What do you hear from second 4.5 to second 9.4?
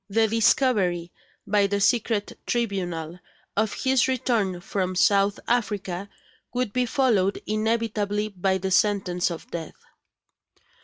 from South Africa would be followed inevitably by the sentence